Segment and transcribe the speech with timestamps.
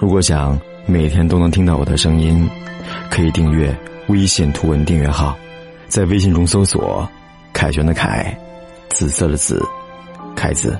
[0.00, 0.56] 如果想
[0.86, 2.48] 每天都能听到我的声音，
[3.10, 3.76] 可以订阅
[4.06, 5.36] 微信图文订阅号，
[5.88, 7.06] 在微信中搜索
[7.52, 8.32] “凯旋的凯”，
[8.90, 9.60] 紫色的紫，
[10.36, 10.78] 凯子，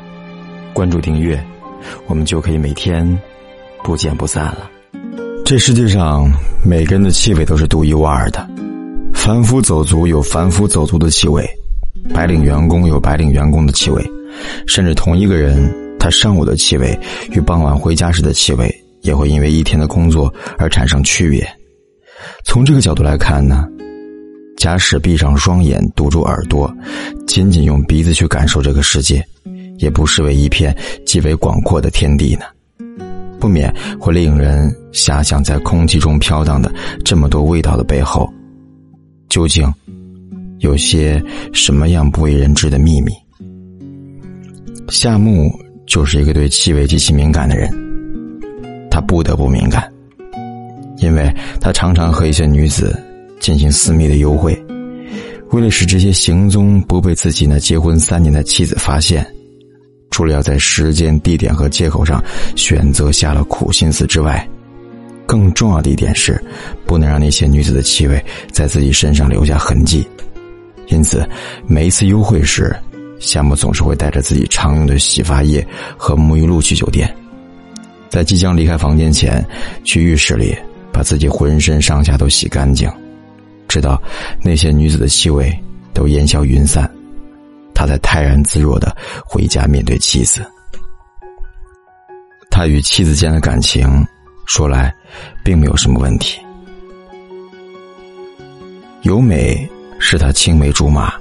[0.72, 1.44] 关注订阅，
[2.06, 3.04] 我们就可以每天
[3.82, 4.70] 不见不散了。
[5.44, 6.30] 这世界上
[6.64, 8.48] 每个人的气味都是独一无二的，
[9.12, 11.44] 凡夫走卒有凡夫走卒的气味，
[12.14, 14.00] 白领员工有白领员工的气味，
[14.68, 16.96] 甚至同一个人，他上午的气味
[17.32, 18.72] 与傍晚回家时的气味。
[19.08, 21.48] 也会因为一天的工作而产生区别。
[22.44, 23.66] 从这个角度来看呢，
[24.58, 26.70] 假使闭上双眼，堵住耳朵，
[27.26, 29.24] 仅仅用鼻子去感受这个世界，
[29.78, 32.44] 也不失为一片极为广阔的天地呢。
[33.40, 36.70] 不免会令人遐想，在空气中飘荡的
[37.02, 38.30] 这么多味道的背后，
[39.30, 39.72] 究竟
[40.58, 41.22] 有些
[41.54, 43.12] 什么样不为人知的秘密？
[44.90, 45.50] 夏木
[45.86, 47.87] 就是一个对气味极其敏感的人。
[49.08, 49.90] 不得不敏感，
[50.98, 52.94] 因为他常常和一些女子
[53.40, 54.54] 进行私密的幽会。
[55.50, 59.26] 为了使这些行踪不被自己那结婚三年的妻子发现，
[60.10, 62.22] 除了要在时间、地点和借口上
[62.54, 64.46] 选择下了苦心思之外，
[65.24, 66.38] 更重要的一点是，
[66.84, 68.22] 不能让那些女子的气味
[68.52, 70.06] 在自己身上留下痕迹。
[70.88, 71.26] 因此，
[71.66, 72.76] 每一次幽会时，
[73.18, 77.10] 夏木总是会带着自己常用的洗发液和沐浴露去酒店。
[78.08, 79.44] 在即将离开房间前，
[79.84, 80.56] 去浴室里
[80.92, 82.90] 把自己浑身上下都洗干净，
[83.68, 84.00] 直到
[84.42, 85.52] 那些女子的气味
[85.92, 86.90] 都烟消云散，
[87.74, 90.44] 他才泰然自若的回家面对妻子。
[92.50, 94.04] 他与妻子间的感情，
[94.46, 94.92] 说来
[95.44, 96.40] 并没有什么问题。
[99.02, 99.68] 由美
[100.00, 101.12] 是他青梅竹马，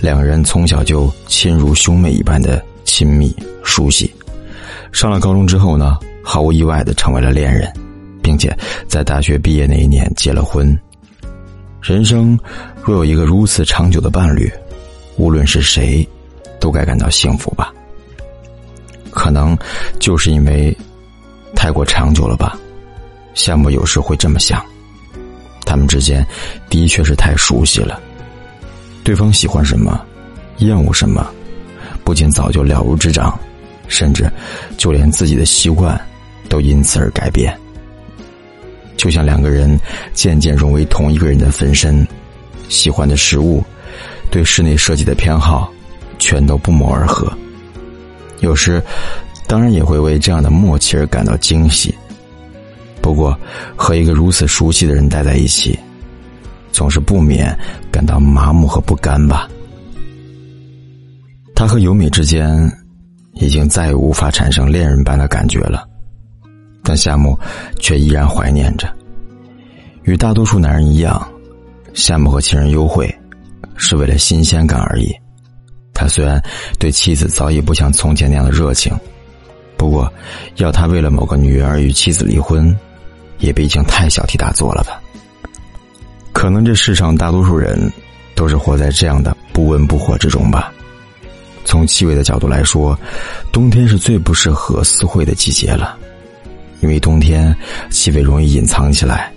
[0.00, 3.34] 两人从小就亲如兄妹一般的亲密
[3.64, 4.14] 熟悉。
[4.92, 5.98] 上了高中之后呢？
[6.28, 7.72] 毫无意外的成为了恋人，
[8.20, 8.52] 并且
[8.88, 10.76] 在大学毕业那一年结了婚。
[11.80, 12.36] 人生
[12.82, 14.52] 若有一个如此长久的伴侣，
[15.16, 16.06] 无论是谁，
[16.58, 17.72] 都该感到幸福吧。
[19.12, 19.56] 可能
[20.00, 20.76] 就是因为
[21.54, 22.58] 太过长久了吧，
[23.34, 24.60] 夏木有时会这么想。
[25.64, 26.26] 他们之间
[26.68, 28.00] 的确是太熟悉了，
[29.04, 30.04] 对方喜欢什么，
[30.58, 31.24] 厌恶什么，
[32.02, 33.38] 不仅早就了如指掌，
[33.86, 34.28] 甚至
[34.76, 35.98] 就连自己的习惯。
[36.56, 37.54] 都因此而改变，
[38.96, 39.78] 就像两个人
[40.14, 42.06] 渐渐融为同一个人的分身，
[42.70, 43.62] 喜欢的食物，
[44.30, 45.70] 对室内设计的偏好，
[46.18, 47.30] 全都不谋而合。
[48.40, 48.82] 有时，
[49.46, 51.94] 当然也会为这样的默契而感到惊喜。
[53.02, 53.38] 不过，
[53.76, 55.78] 和一个如此熟悉的人待在一起，
[56.72, 57.54] 总是不免
[57.92, 59.46] 感到麻木和不甘吧。
[61.54, 62.48] 他和由美之间，
[63.34, 65.86] 已经再也无法产生恋人般的感觉了。
[66.86, 67.36] 但夏木
[67.80, 68.88] 却依然怀念着。
[70.04, 71.28] 与大多数男人一样，
[71.94, 73.12] 夏木和情人幽会，
[73.76, 75.12] 是为了新鲜感而已。
[75.92, 76.40] 他虽然
[76.78, 78.96] 对妻子早已不像从前那样的热情，
[79.76, 80.12] 不过
[80.56, 82.72] 要他为了某个女人而与妻子离婚，
[83.40, 85.02] 也毕竟太小题大做了吧。
[86.32, 87.92] 可能这世上大多数人，
[88.36, 90.72] 都是活在这样的不温不火之中吧。
[91.64, 92.96] 从气味的角度来说，
[93.50, 95.98] 冬天是最不适合私会的季节了。
[96.80, 97.54] 因为冬天
[97.90, 99.32] 气味容易隐藏起来，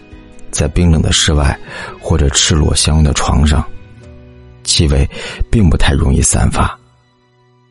[0.51, 1.57] 在冰冷的室外
[2.01, 3.63] 或者赤裸相拥的床上，
[4.63, 5.09] 气味
[5.49, 6.77] 并不太容易散发。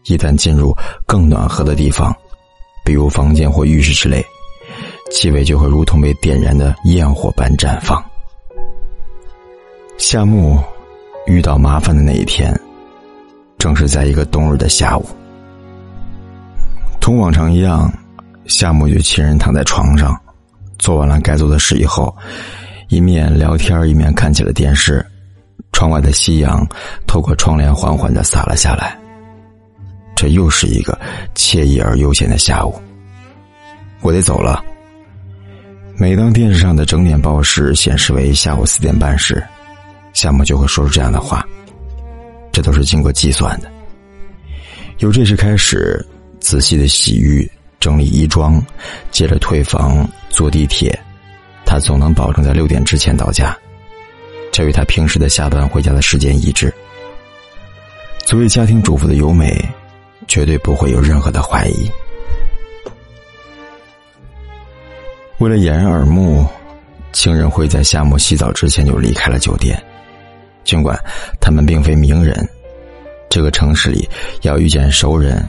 [0.04, 0.74] 一旦进入
[1.06, 2.14] 更暖和的地方，
[2.84, 4.24] 比如房间或浴室之类，
[5.10, 8.02] 气味就会如同被点燃的焰火般绽放。
[9.98, 10.58] 夏木
[11.26, 12.58] 遇到麻烦的那一天，
[13.58, 15.04] 正是在一个冬日的下午，
[17.00, 17.92] 同往常一样。
[18.48, 20.18] 夏木与亲人躺在床上，
[20.78, 22.16] 做完了该做的事以后，
[22.88, 25.04] 一面聊天一面看起了电视。
[25.70, 26.66] 窗外的夕阳
[27.06, 28.98] 透过窗帘缓缓的洒了下来。
[30.16, 30.98] 这又是一个
[31.34, 32.74] 惬意而悠闲的下午。
[34.00, 34.64] 我得走了。
[35.96, 39.44] 每当电视上的整点报时显示为下午四点半时，
[40.14, 41.46] 夏木就会说出这样的话。
[42.50, 43.70] 这都是经过计算的。
[44.98, 46.04] 由这时开始，
[46.40, 47.48] 仔细的洗浴。
[47.80, 48.60] 整理衣装，
[49.10, 50.98] 接着退房坐地铁，
[51.64, 53.56] 他总能保证在六点之前到家，
[54.50, 56.72] 这与他平时的下班回家的时间一致。
[58.24, 59.64] 作为家庭主妇的尤美，
[60.26, 61.90] 绝对不会有任何的怀疑。
[65.38, 66.44] 为了掩人耳目，
[67.12, 69.80] 情人会在夏目洗澡之前就离开了酒店。
[70.64, 70.98] 尽管
[71.40, 72.46] 他们并非名人，
[73.30, 74.06] 这个城市里
[74.42, 75.48] 要遇见熟人。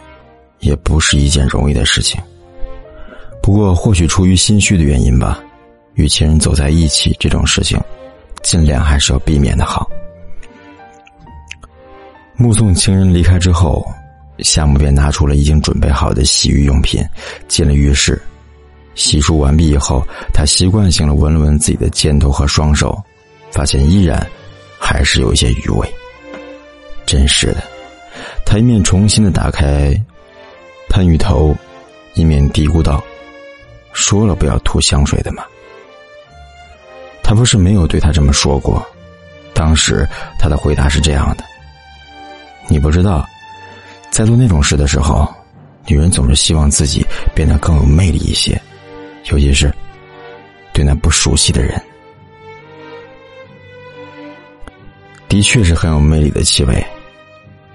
[0.60, 2.22] 也不是一件容易的事情。
[3.42, 5.42] 不过，或许出于心虚的原因吧，
[5.96, 7.80] 与情人走在一起这种事情，
[8.44, 9.90] 尽量还是要避免的好。
[12.36, 13.86] 目送情人离开之后，
[14.40, 17.04] 夏木便拿出了已经准备好的洗浴用品，
[17.48, 18.22] 进了浴室。
[18.96, 23.02] 洗漱完毕以后，他习惯性的闻了闻自己的肩头和双手，
[23.52, 24.26] 发现依然
[24.78, 25.90] 还是有一些余味。
[27.06, 27.64] 真是的，
[28.46, 29.94] 他一面重新的打开
[30.89, 31.56] 喷浴头，
[32.15, 33.01] 一面嘀咕道
[33.94, 35.44] ：“说了不要涂香水的吗？”
[37.24, 38.86] 他不是没有对他这么说过，
[39.53, 40.07] 当时
[40.39, 41.44] 他的回答是这样的
[42.68, 43.25] ：“你不知道，
[44.09, 45.31] 在做那种事的时候，
[45.86, 47.06] 女人总是希望自己
[47.36, 48.59] 变得更有魅力一些。”
[49.31, 49.71] 尤其是
[50.74, 51.80] 对那不熟悉的人，
[55.27, 56.83] 的确是很有魅力的气味。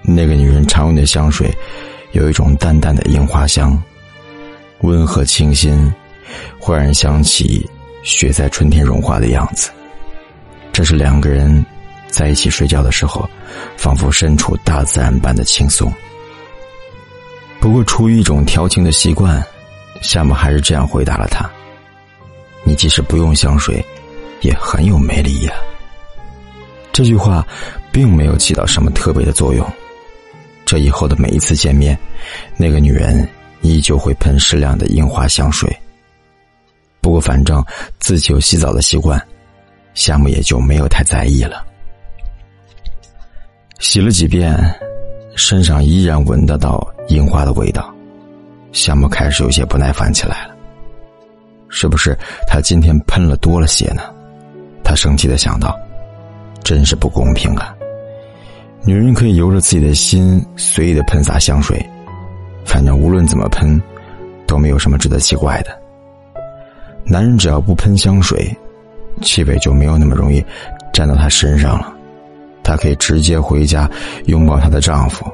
[0.01, 1.49] 那个女人常用的香水
[2.15, 3.77] 有一种淡淡的樱花香，
[4.79, 5.93] 温和清新，
[6.57, 7.69] 会让人想起
[8.03, 9.69] 雪在春天融化的样子。
[10.71, 11.63] 这是两个人
[12.07, 13.29] 在一起睡觉的时候，
[13.75, 15.91] 仿佛身处大自然般的轻松。
[17.59, 19.43] 不过，出于一种调情的习惯。
[20.01, 21.49] 夏木还是这样回答了他
[22.63, 23.83] ：“你即使不用香水，
[24.41, 25.53] 也很有魅力呀。”
[26.91, 27.45] 这句话
[27.91, 29.67] 并没有起到什么特别的作用。
[30.65, 31.97] 这以后的每一次见面，
[32.57, 33.27] 那个女人
[33.61, 35.71] 依旧会喷适量的樱花香水。
[37.01, 37.63] 不过，反正
[37.99, 39.21] 自己有洗澡的习惯，
[39.93, 41.63] 夏木也就没有太在意了。
[43.77, 44.57] 洗了几遍，
[45.35, 47.93] 身上依然闻得到樱花的味道。
[48.71, 50.55] 夏木开始有些不耐烦起来了，
[51.69, 52.17] 是不是
[52.47, 54.01] 他今天喷了多了些呢？
[54.83, 55.77] 他生气的想到，
[56.63, 57.74] 真是不公平啊！
[58.87, 61.83] 女人可以由着自己的心随意的喷洒香水，
[62.63, 63.81] 反正无论怎么喷，
[64.45, 65.75] 都没有什么值得奇怪的。
[67.03, 68.55] 男人只要不喷香水，
[69.23, 70.43] 气味就没有那么容易
[70.93, 71.91] 沾到他身上了，
[72.63, 73.89] 她可以直接回家
[74.25, 75.25] 拥抱她的丈夫，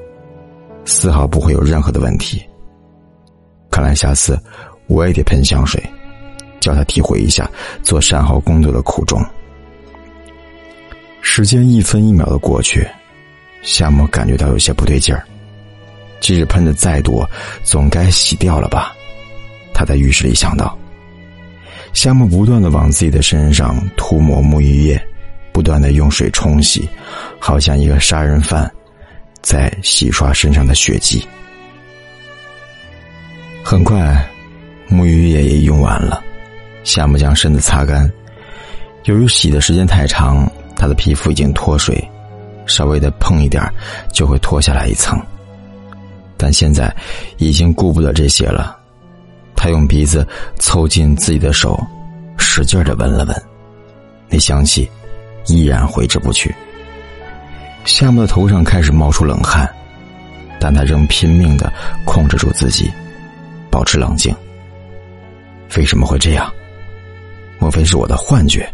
[0.85, 2.41] 丝毫不会有任何的问题。
[3.69, 4.39] 看来下次
[4.87, 5.83] 我也得喷香水，
[6.61, 7.49] 叫他体会一下
[7.83, 9.21] 做善后工作的苦衷。
[11.19, 12.87] 时间一分一秒的过去，
[13.61, 15.23] 夏沫感觉到有些不对劲儿。
[16.19, 17.27] 即使喷的再多，
[17.63, 18.95] 总该洗掉了吧？
[19.73, 20.77] 他在浴室里想到。
[21.93, 25.07] 夏沫不断的往自己的身上涂抹沐浴液，
[25.51, 26.87] 不断的用水冲洗，
[27.39, 28.71] 好像一个杀人犯
[29.41, 31.27] 在洗刷身上的血迹。
[33.63, 34.23] 很快，
[34.89, 36.23] 沐浴液也用完了。
[36.83, 38.09] 夏木将身子擦干。
[39.05, 42.01] 由于洗的时间太长，他的皮肤已经脱水，
[42.65, 43.63] 稍微的碰一点
[44.13, 45.19] 就会脱下来一层。
[46.37, 46.93] 但现在
[47.37, 48.77] 已经顾不得这些了。
[49.55, 50.27] 他用鼻子
[50.57, 51.79] 凑近自己的手，
[52.37, 53.43] 使劲的闻了闻，
[54.27, 54.89] 那香气
[55.45, 56.53] 依然挥之不去。
[57.85, 59.71] 夏木的头上开始冒出冷汗，
[60.59, 61.71] 但他仍拼命的
[62.05, 62.91] 控制住自己。
[63.69, 64.35] 保持冷静。
[65.77, 66.51] 为什么会这样？
[67.59, 68.67] 莫非是我的幻觉？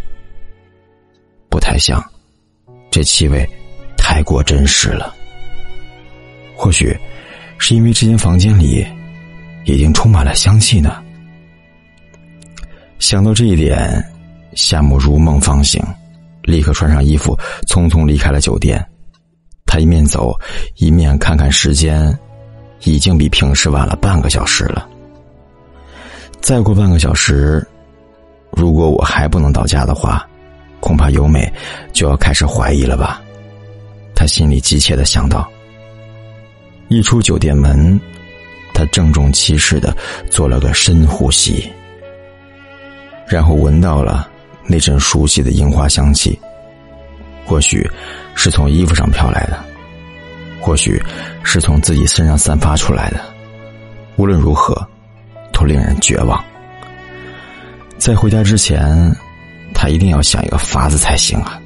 [1.50, 2.04] 不太像，
[2.90, 3.48] 这气味
[4.08, 5.14] 太过真实了。
[6.56, 6.98] 或许
[7.58, 8.88] 是因为这间房间里
[9.66, 11.04] 已经充满了香气呢。
[13.00, 14.02] 想到这一点，
[14.56, 15.84] 夏木如梦方醒，
[16.42, 17.38] 立刻穿上衣服，
[17.68, 18.82] 匆匆离开了酒店。
[19.66, 20.34] 他一面走，
[20.78, 22.18] 一面看看时间。
[22.84, 24.88] 已经比平时晚了半个小时了。
[26.40, 27.68] 再过半个小时，
[28.52, 30.26] 如果我还不能到家的话，
[30.80, 31.52] 恐怕由美
[31.92, 33.22] 就要开始怀疑了吧？
[34.18, 35.48] 他心里急切的想到。
[36.88, 38.00] 一出酒店门，
[38.74, 39.96] 他郑重其事的
[40.28, 41.72] 做了个深呼吸，
[43.28, 44.28] 然后闻到了
[44.66, 46.40] 那阵熟悉的樱花香气，
[47.46, 47.88] 或许
[48.34, 49.64] 是从衣服上飘来的。
[50.60, 51.00] 或许
[51.44, 53.22] 是从自己身上散发出来的，
[54.16, 54.76] 无论如何，
[55.54, 56.44] 都令人绝望。
[58.00, 59.16] 在回家之前，
[59.76, 61.62] 他一定要想一个法子才行啊！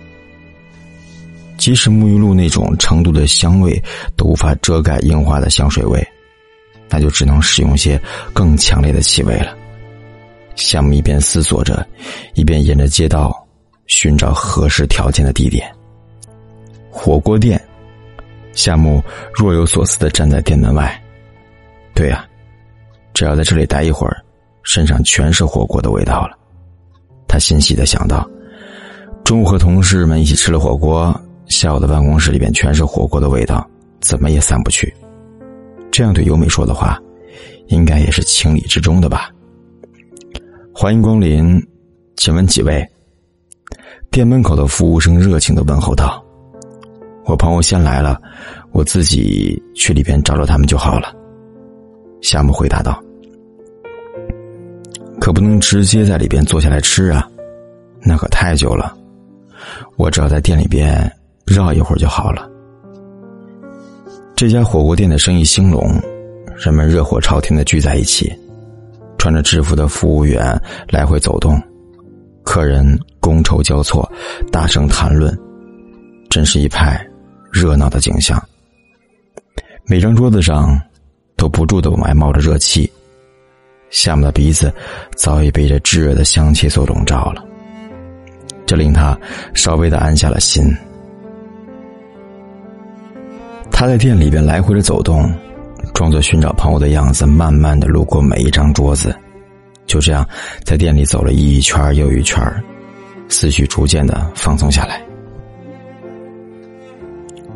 [1.62, 3.80] 即使沐浴露那种程度的香味
[4.18, 6.03] 都无法遮盖樱花的香水味，
[6.89, 8.01] 那就只能使用些
[8.34, 9.56] 更强烈的气味了。
[10.56, 11.88] 夏木一边思索着，
[12.34, 13.32] 一边沿着街道
[13.86, 15.72] 寻找合适条件的地点。
[16.89, 17.62] 火锅店。
[18.53, 19.00] 夏木
[19.32, 21.00] 若有所思的站在店门外。
[21.94, 22.25] 对呀，
[23.13, 24.18] 只要在这里待一会儿，
[24.63, 26.36] 身上全是火锅的味道了。
[27.27, 28.27] 他欣喜的想到，
[29.24, 31.15] 中午和同事们一起吃了火锅，
[31.51, 34.91] 下午的办公室里边全是火锅的味道，怎么也散不去。
[35.91, 36.98] 这样对优美说的话，
[37.67, 39.29] 应该也是情理之中的吧。
[40.74, 41.62] 欢迎光临，
[42.15, 42.88] 请问几位？
[44.10, 46.24] 店门口的服务生热情的问候道
[47.25, 48.20] ：“我朋友先来了，
[48.72, 51.13] 我自己去里边找找他们就好了。”
[52.22, 53.01] 夏木回答道
[55.20, 57.29] ：“可不能直接在里边坐下来吃啊，
[58.01, 58.98] 那可太久了。
[59.98, 61.12] 我只要在店里边
[61.51, 62.50] 绕一会儿就好了。”
[64.36, 66.01] 这家火锅店的生意兴隆，
[66.55, 68.31] 人们热火朝天的聚在一起，
[69.17, 71.62] 穿着制服的服务员来回走动。
[72.43, 74.12] 客人觥筹交错，
[74.51, 75.38] 大声谈论，
[76.27, 77.00] 真是一派
[77.51, 78.41] 热闹的景象。
[79.86, 80.79] 每张桌子上
[81.36, 82.91] 都不住的往外冒着热气，
[83.91, 84.74] 夏木的鼻子
[85.15, 87.46] 早已被这炙热的香气所笼罩了，
[88.65, 89.15] 这令他
[89.53, 90.75] 稍微的安下了心。
[93.81, 95.27] 他在店里边来回的走动，
[95.95, 99.11] 装作寻找朋友的样子，慢慢的路过每一张桌子。
[99.88, 100.23] 就这样，
[100.63, 102.39] 在店里走了一圈又一圈，
[103.27, 105.01] 思绪逐渐的放松下来。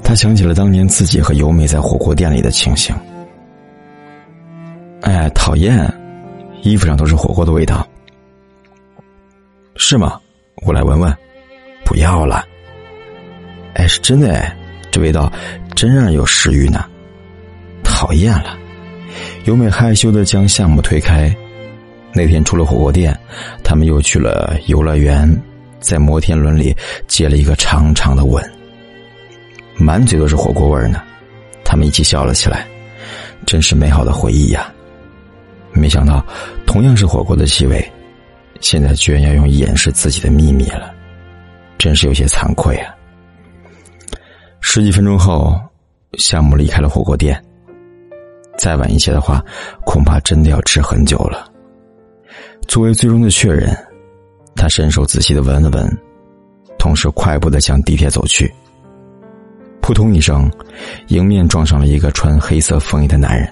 [0.01, 2.95] 他想起了当年自己和由美在火锅店里的情形。
[5.01, 5.87] 哎，讨厌，
[6.63, 7.87] 衣服上都是火锅的味道，
[9.75, 10.19] 是吗？
[10.65, 11.15] 我来闻闻。
[11.85, 12.43] 不要了。
[13.75, 14.57] 哎，是真的哎，
[14.95, 15.29] 这味道
[15.75, 16.85] 真让人有食欲呢。
[17.83, 18.57] 讨厌了。
[19.43, 21.35] 由美害羞的将项目推开。
[22.13, 23.13] 那天出了火锅店，
[23.61, 25.29] 他们又去了游乐园，
[25.81, 26.73] 在摩天轮里
[27.09, 28.41] 接了一个长长的吻，
[29.75, 31.03] 满嘴都是火锅味呢。
[31.65, 32.65] 他们一起笑了起来，
[33.45, 34.73] 真是美好的回忆呀！
[35.73, 36.25] 没想到，
[36.65, 37.85] 同样是火锅的气味，
[38.61, 40.93] 现在居然要用掩饰自己的秘密了，
[41.77, 42.94] 真是有些惭愧啊。
[44.67, 45.57] 十几分钟后，
[46.17, 47.39] 夏木离开了火锅店。
[48.57, 49.41] 再晚一些的话，
[49.85, 51.49] 恐怕真的要吃很久了。
[52.67, 53.73] 作为最终的确认，
[54.55, 55.97] 他伸手仔细的闻了闻，
[56.79, 58.51] 同时快步的向地铁走去。
[59.81, 60.51] 扑通一声，
[61.09, 63.47] 迎面撞上了一个穿黑色风衣的男人。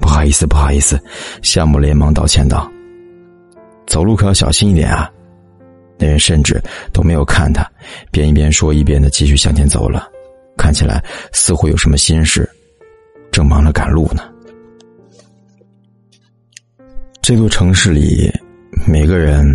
[0.00, 0.98] 不好意思，不好意思，
[1.42, 2.68] 夏木连忙道歉道
[3.86, 5.08] ：“走路可要小心一点啊。”
[5.96, 6.60] 那人甚至
[6.92, 7.64] 都没有看他，
[8.10, 10.08] 边一边说一边的继续向前走了，
[10.56, 12.48] 看起来似乎有什么心事，
[13.30, 14.22] 正忙着赶路呢。
[17.20, 18.30] 这座城市里，
[18.86, 19.46] 每个人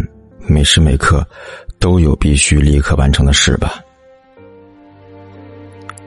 [0.48, 1.26] 每时每刻
[1.78, 3.80] 都有必须立刻完成的事吧。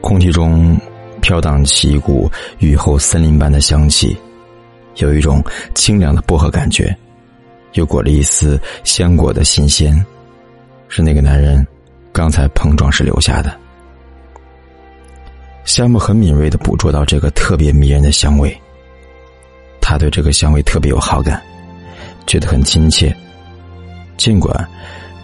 [0.00, 0.76] 空气中
[1.20, 4.16] 飘荡起一股雨后森林般的香气，
[4.96, 5.40] 有一种
[5.74, 6.94] 清凉的薄荷感觉，
[7.74, 10.04] 又裹了一丝鲜果的新鲜，
[10.88, 11.64] 是那个男人
[12.12, 13.61] 刚才碰撞时留下的。
[15.64, 18.56] 夏木很敏锐的捕捉到这个特别迷人的香味，
[19.80, 21.40] 他对这个香味特别有好感。
[22.26, 23.14] 觉得很亲切，
[24.16, 24.68] 尽管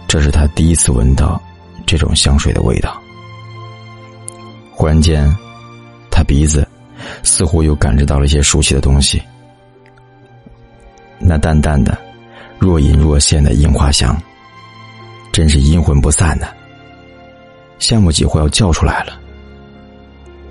[0.07, 1.41] 这是他第一次闻到
[1.85, 3.01] 这种香水的味道。
[4.71, 5.33] 忽然间，
[6.11, 6.67] 他鼻子
[7.23, 9.21] 似乎又感知到了一些熟悉的东西，
[11.19, 11.97] 那淡淡的、
[12.57, 14.21] 若隐若现的樱花香，
[15.31, 16.47] 真是阴魂不散呢。
[17.77, 19.19] 夏木几乎要叫出来了。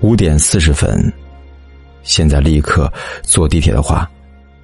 [0.01, 1.11] 五点四十分，
[2.03, 2.91] 现在立刻
[3.23, 4.09] 坐地铁的话。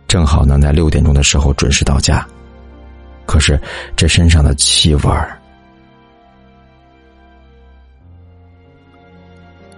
[0.07, 2.25] 正好能在六点钟的时候准时到家，
[3.25, 3.59] 可是
[3.95, 5.37] 这身上的气味儿。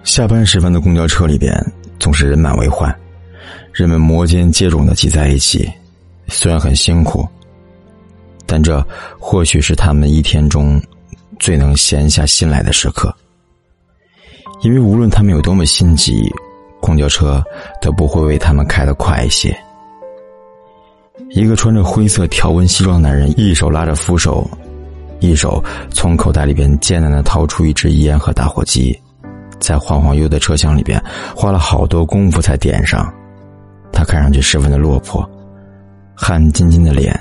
[0.04, 1.52] 下班时分的公交车里边
[1.98, 2.94] 总是人满为患，
[3.72, 5.68] 人们摩肩接踵的挤在一起，
[6.28, 7.26] 虽然很辛苦，
[8.46, 8.86] 但这
[9.18, 10.80] 或许是他们一天中
[11.40, 13.12] 最能闲下心来的时刻，
[14.60, 16.32] 因为无论他们有多么心急，
[16.80, 17.42] 公交车
[17.80, 19.56] 都不会为他们开的快一些。
[21.30, 24.48] 一个穿着灰色条纹西装的男人，一手拉着扶手，
[25.20, 28.98] 一手从口袋里边艰难的掏出一支烟和打火机，
[29.60, 31.02] 在晃晃悠的车厢里边
[31.36, 33.12] 花了好多功夫才点上。
[33.92, 35.28] 他看上去十分的落魄，
[36.14, 37.16] 汗津津的脸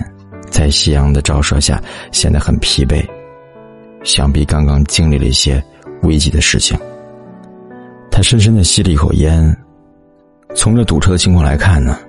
[0.49, 3.05] 在夕阳的照射下显得很疲惫，
[4.03, 5.63] 想必刚刚经历了一些
[6.03, 6.77] 危急的事情。
[8.17, 9.55] 他深深的吸了一口烟，
[10.55, 11.99] 从这堵车的情况来看呢。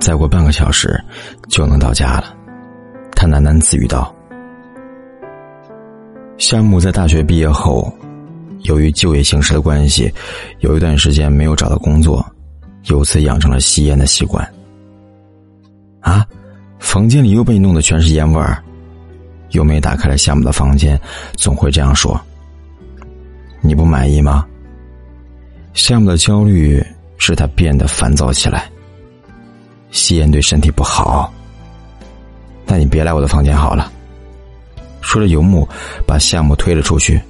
[0.00, 1.00] 再过半个小时
[1.48, 2.34] 就能到家了，
[3.12, 4.12] 他喃喃自语道。
[6.38, 7.88] 夏木在大学毕业后，
[8.62, 10.12] 由于就业形势的关系，
[10.58, 12.26] 有一段时间没有找到工作，
[12.86, 14.44] 由此养成了吸烟的习惯。
[16.00, 16.26] 啊，
[16.80, 18.60] 房间里又被弄得全是烟味儿。
[19.50, 21.00] 又美打开了夏木的房间，
[21.36, 22.20] 总会这样说。
[23.60, 24.44] 你不满意吗？
[25.74, 26.82] 夏木的焦虑
[27.18, 28.70] 使他变得烦躁起来。
[29.90, 31.32] 吸烟对身体不好。
[32.66, 33.92] 那你别来我的房间好了。
[35.00, 35.68] 说着，游牧
[36.06, 37.20] 把夏木推了出去，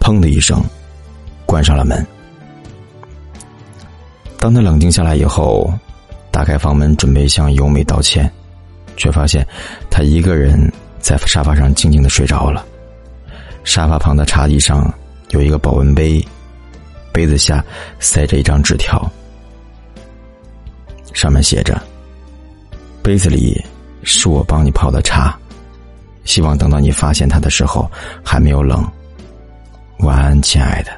[0.00, 0.62] 砰的一声，
[1.46, 2.04] 关上了门。
[4.38, 5.72] 当他冷静下来以后，
[6.30, 8.30] 打开房门准备向由美道歉，
[8.96, 9.46] 却发现
[9.88, 12.66] 他一个人在沙发上静静的睡着了。
[13.62, 14.92] 沙发旁的茶几上
[15.30, 16.22] 有一个保温杯，
[17.14, 17.64] 杯子下
[18.00, 19.08] 塞着一张纸条，
[21.12, 21.80] 上面写着
[23.04, 23.64] ：“杯子里
[24.02, 25.38] 是我帮你泡的茶，
[26.24, 27.88] 希望等到你发现它的时候
[28.24, 28.84] 还没有冷。
[30.00, 30.90] 晚安，亲爱的。”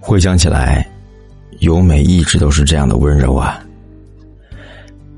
[0.00, 0.88] 回想起来，
[1.58, 3.62] 由美一直都是这样的温柔啊。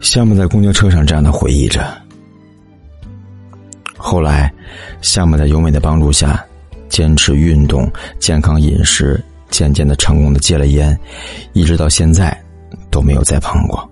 [0.00, 1.96] 夏木在公交车上这样的回忆着。
[3.96, 4.52] 后来，
[5.02, 6.44] 夏木在由美的帮助下，
[6.88, 10.98] 坚持运动、健康饮食，渐渐的成功的戒了烟，
[11.52, 12.36] 一直到现在
[12.90, 13.88] 都没有再碰过。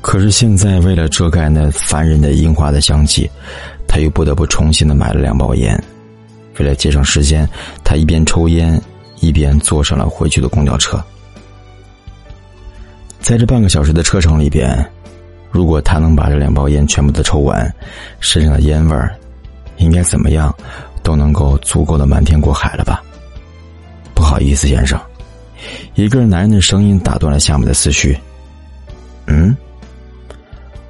[0.00, 3.28] 可是现在，为了遮盖那烦人的樱花的香气，
[3.88, 5.82] 他又不得不重新的买了两包烟。
[6.58, 7.48] 为了节省时间，
[7.82, 8.80] 他一边抽烟，
[9.20, 11.02] 一边坐上了回去的公交车。
[13.18, 14.86] 在这半个小时的车程里边。
[15.54, 17.72] 如果他能把这两包烟全部都抽完，
[18.18, 19.14] 身上的烟味儿，
[19.76, 20.52] 应该怎么样，
[21.00, 23.00] 都能够足够的瞒天过海了吧？
[24.16, 25.00] 不好意思，先生，
[25.94, 28.18] 一个男人的声音打断了夏木的思绪。
[29.26, 29.56] 嗯，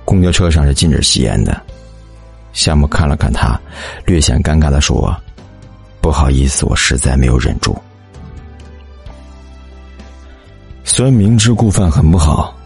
[0.03, 1.61] 公交车上是禁止吸烟的。
[2.55, 3.61] 夏木看了看他，
[4.07, 5.15] 略显尴尬的说
[6.01, 7.77] ：“不好意思，我实在没有忍住。
[10.85, 12.57] 虽然明知故犯很不好。”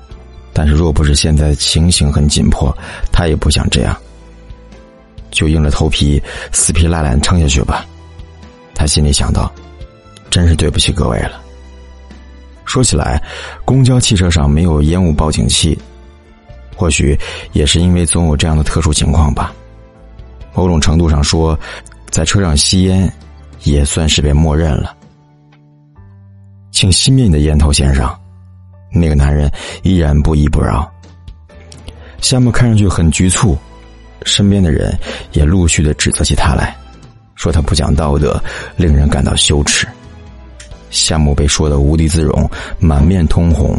[0.58, 2.76] 但是，若不是现在情形很紧迫，
[3.12, 3.96] 他也不想这样，
[5.30, 7.86] 就硬着头皮死皮赖脸撑下去吧。
[8.74, 9.52] 他心里想到，
[10.30, 11.40] 真是对不起各位了。
[12.64, 13.22] 说起来，
[13.64, 15.78] 公交汽车上没有烟雾报警器，
[16.74, 17.16] 或许
[17.52, 19.54] 也是因为总有这样的特殊情况吧。
[20.54, 21.56] 某种程度上说，
[22.10, 23.08] 在车上吸烟
[23.62, 24.92] 也算是被默认了。
[26.72, 28.12] 请熄灭你的烟头，先生。
[28.90, 29.50] 那个男人
[29.82, 30.90] 依然不依不饶。
[32.20, 33.56] 夏木看上去很局促，
[34.24, 34.98] 身边的人
[35.32, 36.76] 也陆续的指责起他来，
[37.36, 38.42] 说他不讲道德，
[38.76, 39.86] 令人感到羞耻。
[40.90, 43.78] 夏木被说的无地自容，满面通红，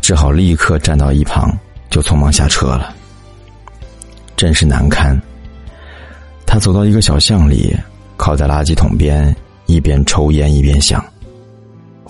[0.00, 1.50] 只好立刻站到一旁，
[1.88, 2.94] 就匆忙下车了。
[4.36, 5.20] 真是难堪。
[6.46, 7.74] 他走到一个小巷里，
[8.16, 9.34] 靠在垃圾桶边，
[9.66, 11.04] 一边抽烟一边想。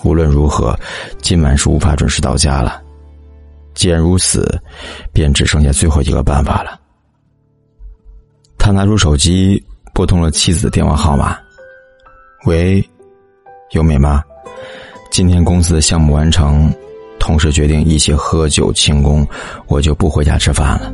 [0.02, 0.78] 无论如何，
[1.20, 2.82] 今晚是无法准时到家了。
[3.74, 4.60] 既然如此，
[5.12, 6.78] 便只剩下最后一个办法了。
[8.58, 9.62] 他拿出手机，
[9.94, 11.38] 拨通了妻子的电话号码。
[12.46, 12.86] “喂，
[13.72, 14.22] 优美吗？
[15.10, 16.72] 今天公司的项目完成，
[17.18, 19.26] 同事决定一起喝酒庆功，
[19.66, 20.92] 我就不回家吃饭了。”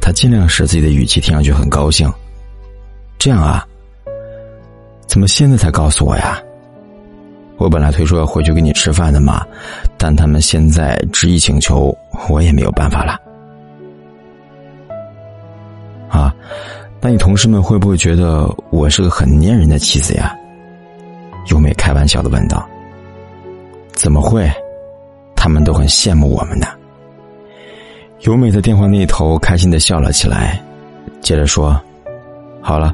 [0.00, 2.12] 他尽量使自己的语气听上去很高兴。
[3.18, 3.66] “这样啊？
[5.06, 6.42] 怎么现在才告诉我呀？”
[7.62, 9.46] 我本来推说要回去跟你吃饭的嘛，
[9.96, 11.96] 但他们现在执意请求，
[12.28, 13.16] 我也没有办法了。
[16.08, 16.34] 啊，
[17.00, 20.36] 那你同事们会不会觉得我是个很粘人的妻子呀？
[21.52, 22.68] 优美开玩笑的问道。
[23.92, 24.50] 怎么会？
[25.36, 26.66] 他们都很羡慕我们呢。
[28.22, 30.60] 优美在电话那头开心的笑了起来，
[31.20, 31.80] 接着说
[32.60, 32.92] ：“好了，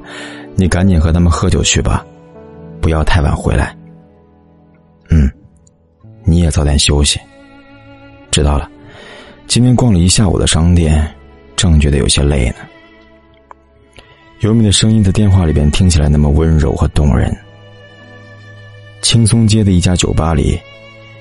[0.57, 2.05] 你赶紧和他们喝酒去吧，
[2.83, 3.75] 不要太晚回来。”
[6.29, 7.19] 你也早点休息。
[8.31, 8.71] 知道了，
[9.47, 11.13] 今天逛了一下午的商店，
[11.57, 12.57] 正觉得有些累呢。
[14.41, 17.37] 尤米的声音在电话里边听起来那么温柔和动人。
[19.03, 20.61] 轻松街的一家酒吧里，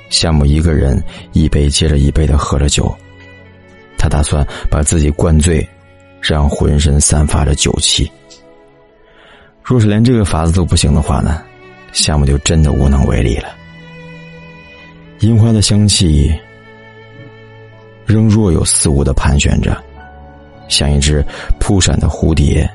[0.09, 2.93] 夏木一个人一杯接着一杯的喝着酒，
[3.97, 5.67] 他打算把自己灌醉，
[6.21, 8.11] 让浑身散发着酒气。
[9.63, 11.41] 若是连这个法子都不行的话呢，
[11.93, 13.49] 夏木就真的无能为力了。
[15.19, 16.31] 樱花的香气
[18.05, 19.75] 仍若有似无的盘旋着，
[20.67, 21.25] 像一只
[21.59, 22.69] 扑闪的蝴蝶。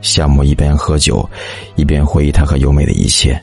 [0.00, 1.28] 夏木一边喝酒，
[1.74, 3.40] 一边回忆他和优美的一切。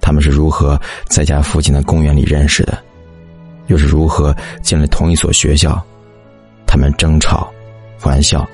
[0.00, 2.82] 他们是如何在家附近的公园里认识的，
[3.66, 5.84] 又是如何进了同一所学校？
[6.66, 7.52] 他们争吵、
[8.02, 8.48] 玩笑，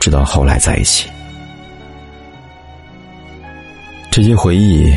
[0.00, 1.08] 直到后来在一起。
[4.10, 4.90] 这些回忆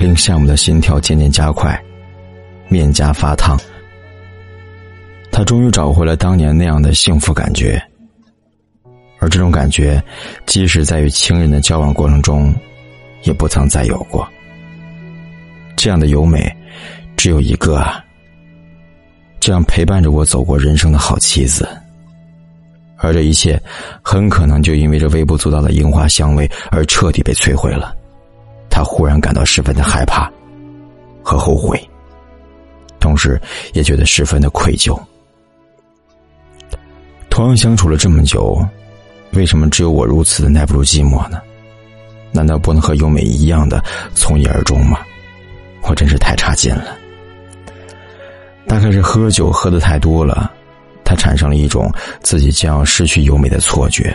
[0.00, 1.80] 令夏木的心跳渐渐加快。
[2.68, 3.58] 面颊发烫，
[5.30, 7.82] 他终于找回了当年那样的幸福感觉，
[9.18, 10.02] 而这种感觉，
[10.46, 12.54] 即使在与情人的交往过程中，
[13.22, 14.26] 也不曾再有过。
[15.76, 16.50] 这样的优美，
[17.16, 17.84] 只有一个，
[19.38, 21.68] 这样陪伴着我走过人生的好妻子。
[22.98, 23.60] 而这一切，
[24.02, 27.94] 很可能就因为这微不足道的樱花香味而彻底被摧毁了。
[28.70, 30.30] 他忽然感到十分的害怕
[31.22, 31.78] 和后悔，
[33.06, 33.40] 同时
[33.72, 35.00] 也觉得十分的愧疚。
[37.30, 38.58] 同样相处了这么久，
[39.30, 41.40] 为什么只有我如此的耐不住寂寞呢？
[42.32, 43.80] 难道不能和优美一样的
[44.12, 44.98] 从一而终吗？
[45.82, 46.98] 我真是太差劲了。
[48.66, 50.50] 大概是喝酒喝的太多了。
[51.04, 51.88] 他产生了一种
[52.20, 54.14] 自己将要失去优美的错觉。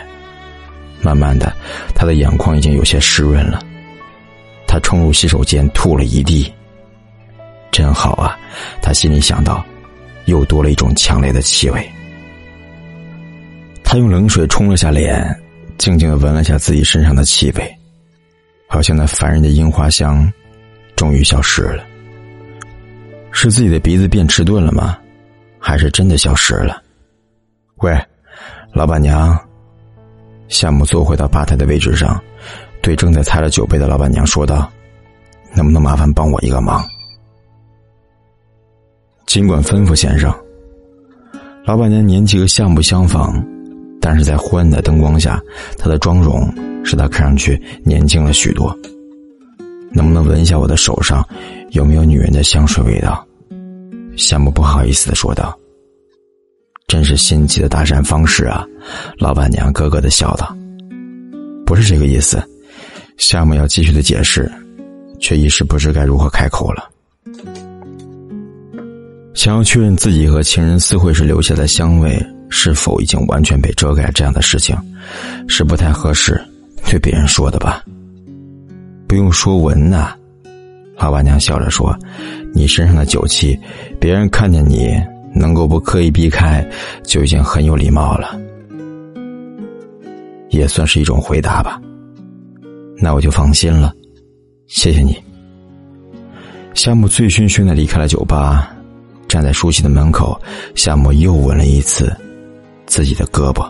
[1.00, 1.50] 慢慢的，
[1.94, 3.64] 他的眼眶已经有些湿润了。
[4.66, 6.52] 他冲入洗手间，吐了一地。
[7.72, 8.38] 真好啊！
[8.82, 9.64] 他心里想到，
[10.26, 11.90] 又多了一种强烈的气味。
[13.82, 15.34] 他用冷水冲了下脸，
[15.78, 17.78] 静静的闻了下自己身上的气味，
[18.68, 20.30] 好像那烦人的樱花香，
[20.94, 21.82] 终于消失了。
[23.32, 24.98] 是自己的鼻子变迟钝了吗？
[25.58, 26.82] 还是真的消失了。
[27.76, 27.98] 喂，
[28.72, 29.38] 老板娘。
[30.48, 32.22] 夏木坐回到吧台的位置上，
[32.82, 34.70] 对正在擦着酒杯的老板娘说道
[35.56, 36.86] ：“能不能麻烦帮我一个忙？”
[39.32, 40.30] 尽管吩咐，先生。
[41.64, 43.42] 老板娘年纪和夏木相仿，
[43.98, 45.42] 但是在昏暗的灯光下，
[45.78, 46.52] 她的妆容
[46.84, 48.78] 使她看上去年轻了许多。
[49.90, 51.26] 能不能闻一下我的手上
[51.70, 53.26] 有没有女人的香水味道？
[54.18, 55.58] 夏木不好意思的说道
[56.86, 58.66] ：“真是新奇的搭讪方式啊！”
[59.16, 60.54] 老板娘咯咯的笑道
[61.64, 62.38] ：“不是这个意思。”
[63.16, 64.52] 夏木要继续的解释，
[65.18, 66.86] 却一时不知该如何开口了。
[69.34, 74.76] 想要确认自己和情人私会时留下的香味是否已经完全被遮盖，这样的事情
[75.48, 76.40] 是不太合适
[76.84, 77.82] 对别人说的吧？
[79.08, 80.14] 不用说闻呐。
[80.98, 81.98] 老板娘笑着说
[82.54, 83.58] ：“你身上的酒气，
[83.98, 84.94] 别人看见你
[85.34, 86.64] 能够不刻意避开，
[87.02, 88.38] 就已经很有礼貌了，
[90.50, 91.80] 也算是一种回答吧。
[92.98, 93.92] 那我就放心了，
[94.68, 95.16] 谢谢你。”
[96.74, 98.72] 夏木醉醺醺的离开了酒吧，
[99.32, 100.38] 站在熟悉的门口，
[100.74, 102.14] 夏木又闻了一次
[102.84, 103.66] 自己的胳膊，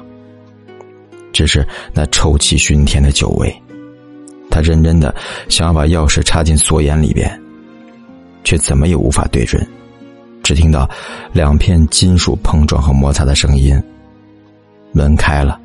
[1.33, 3.63] 只是那臭气熏天的酒味。
[4.51, 5.15] 他认真的
[5.49, 7.41] 想要把钥匙插进锁眼里边，
[8.43, 9.65] 却怎么也无法对准，
[10.43, 10.91] 只听到
[11.33, 13.81] 两片金属碰撞和摩擦的声音。
[14.91, 15.61] 门开了，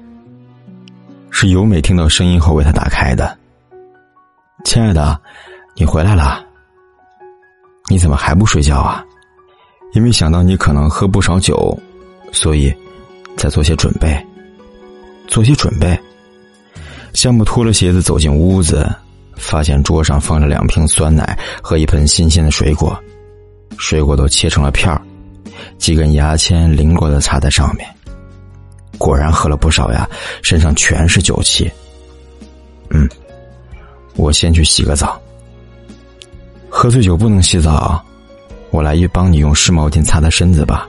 [1.32, 3.36] 是由美听到声音后为他打开的。
[4.64, 5.20] 亲爱的，
[5.76, 6.46] 你回来了。
[7.90, 9.04] 你怎么还不睡觉啊？
[9.94, 11.78] 因为想到你可能喝不少酒，
[12.32, 12.74] 所以
[13.36, 14.26] 在做些准备，
[15.28, 15.98] 做些准备。
[17.14, 18.88] 夏木脱了鞋子走进屋子，
[19.36, 22.98] 发现桌上放着两瓶酸奶和一盆新鲜的水果，
[23.78, 25.02] 水果都切成了片儿，
[25.80, 27.88] 几根牙签灵活的插在上面。
[29.00, 30.08] 果然喝了不少呀，
[30.44, 31.72] 身上全是酒气。
[32.90, 33.10] 嗯，
[34.16, 35.20] 我先去洗个澡。
[36.70, 38.04] 喝醉酒不能洗澡，
[38.70, 40.88] 我来一帮你用湿毛巾擦擦身子吧。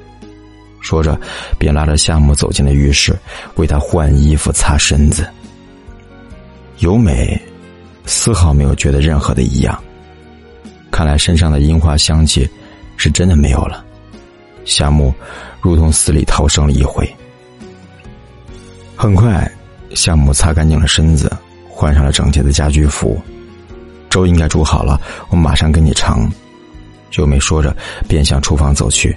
[0.81, 1.19] 说着，
[1.59, 3.17] 便拉着夏木走进了浴室，
[3.57, 5.29] 为他换衣服、擦身子。
[6.79, 7.41] 由美，
[8.07, 9.77] 丝毫没有觉得任何的异样。
[10.91, 12.49] 看来身上的樱花香气
[12.97, 13.85] 是真的没有了。
[14.65, 15.13] 夏木
[15.61, 17.09] 如同死里逃生了一回。
[18.95, 19.51] 很快，
[19.95, 21.31] 夏木擦干净了身子，
[21.69, 23.21] 换上了整洁的家居服。
[24.09, 26.31] 粥应该煮好了，我马上给你盛。
[27.17, 27.75] 由美说着，
[28.07, 29.17] 便向厨房走去。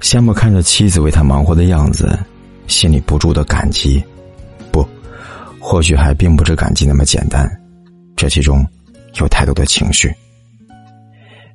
[0.00, 2.18] 夏木看着妻子为他忙活的样子，
[2.66, 4.02] 心里不住的感激。
[4.70, 4.86] 不
[5.58, 7.50] 或许还并不是感激那么简单，
[8.14, 8.64] 这其中
[9.14, 10.14] 有太多的情绪。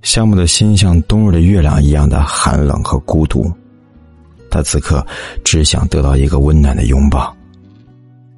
[0.02, 3.50] 夏木的心像冬日的月亮一样的寒冷和孤独，
[4.52, 5.06] 他此刻
[5.46, 7.34] 只想得到一个温暖的拥抱。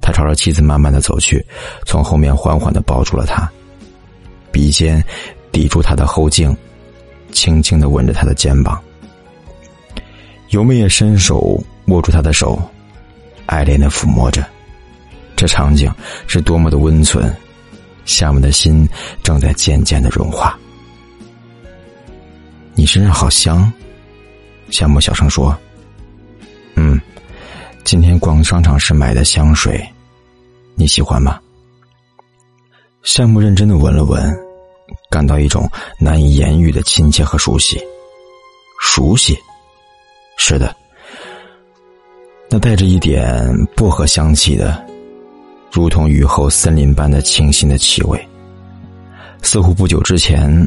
[0.00, 1.44] 他朝着妻子慢慢的走去，
[1.84, 3.50] 从后面缓缓的抱住了她，
[4.52, 5.02] 鼻尖
[5.50, 6.56] 抵住她的后颈，
[7.36, 8.82] 轻轻的吻着他的肩膀。
[10.48, 12.58] 尤美也伸手握住他的手，
[13.44, 14.42] 爱怜的抚摸着。
[15.36, 15.92] 这场景
[16.26, 17.30] 是多么的温存，
[18.06, 18.88] 夏木的心
[19.22, 20.58] 正在渐渐的融化。
[22.74, 23.70] 你身上好香，
[24.70, 25.54] 夏木小声说
[26.74, 26.98] ：“嗯，
[27.84, 29.86] 今天逛商场时买的香水，
[30.74, 31.38] 你喜欢吗？”
[33.04, 34.34] 夏木认真的闻了闻，
[35.10, 35.68] 感到一种
[35.98, 37.80] 难以言喻的亲切和熟悉。
[38.80, 39.36] 熟悉，
[40.36, 40.74] 是的，
[42.48, 44.84] 那带着一点薄荷香气的。
[45.72, 48.28] 如同雨后森林般的清新的气味，
[49.42, 50.66] 似乎不久之前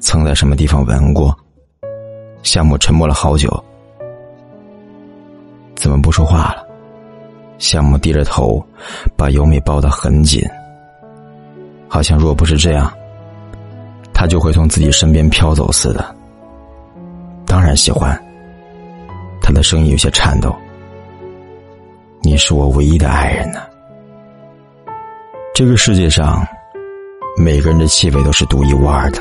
[0.00, 1.36] 曾在什么地方闻过。
[2.42, 3.64] 夏木沉默了好久，
[5.74, 6.64] 怎么不说话了？
[7.58, 8.64] 夏木低着头，
[9.16, 10.44] 把由美抱得很紧，
[11.88, 12.92] 好像若不是这样，
[14.18, 16.16] 他就会从自己身边飘走似的。
[17.44, 18.18] 当然喜欢。
[19.42, 20.56] 他的声音有些颤抖。
[22.22, 23.60] 你是我唯一的爱人呢。
[25.54, 26.44] 这个世界上，
[27.36, 29.20] 每个人的气味都是独一无二的。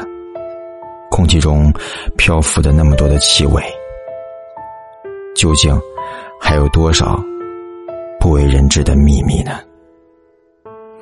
[1.12, 1.72] 空气中
[2.18, 3.62] 漂浮的那么多的气味，
[5.36, 5.78] 究竟
[6.40, 7.22] 还有多少
[8.18, 9.60] 不为人知的秘密呢？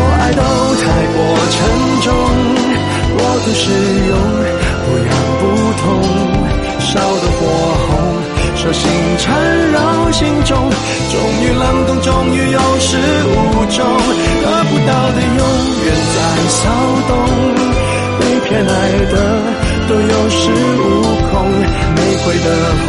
[0.00, 1.18] 说爱都太过
[1.52, 1.58] 沉
[2.00, 2.08] 重，
[3.12, 3.62] 过度使
[4.08, 4.16] 用，
[4.84, 5.42] 不痒不
[5.80, 5.84] 痛，
[6.80, 6.88] 烧
[7.20, 7.38] 得火
[7.86, 7.88] 红。
[8.56, 8.82] 手心
[9.18, 9.28] 缠
[9.72, 10.56] 绕心中，
[11.12, 13.30] 终于冷冻，终于有始无
[13.76, 13.84] 终，
[14.42, 15.42] 得不到的永
[15.84, 16.62] 远在骚
[17.08, 17.12] 动，
[18.20, 18.72] 被偏爱
[19.12, 19.14] 的
[19.86, 20.40] 都有恃
[20.80, 20.82] 无
[21.30, 21.32] 恐，
[21.94, 22.48] 玫瑰的
[22.86, 22.88] 红，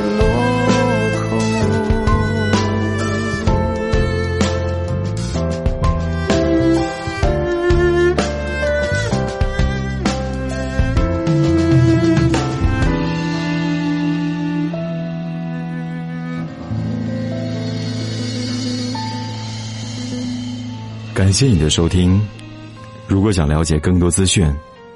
[21.41, 22.21] 谢谢你的收听。
[23.07, 24.47] 如果想了解更多资讯，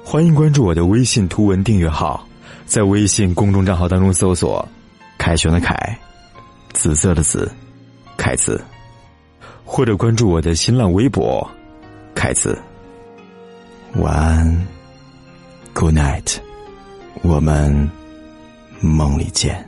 [0.04, 2.24] 欢迎关注我的微信图文订阅号，
[2.66, 4.64] 在微信公众账号当中搜索
[5.18, 5.74] “凯旋的凯”，
[6.72, 7.50] 紫色的紫，
[8.16, 8.64] 凯子，
[9.64, 11.44] 或者关注我的新浪微博
[12.14, 12.56] “凯子”。
[13.98, 14.66] 晚安
[15.74, 16.36] ，Good night，
[17.22, 17.90] 我们
[18.80, 19.65] 梦里见。